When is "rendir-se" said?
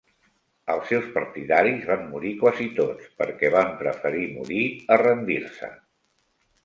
5.07-5.71